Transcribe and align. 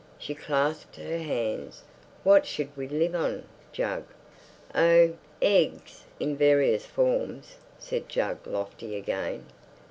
She 0.17 0.33
clasped 0.33 0.95
her 0.95 1.19
hands. 1.19 1.83
"What 2.23 2.47
should 2.47 2.75
we 2.75 2.87
live 2.87 3.13
on, 3.13 3.43
Jug?" 3.71 4.05
"Oh, 4.73 5.13
eggs 5.43 6.05
in 6.19 6.35
various 6.35 6.87
forms!" 6.87 7.57
said 7.77 8.09
Jug, 8.09 8.39
lofty 8.47 8.95
again. 8.95 9.45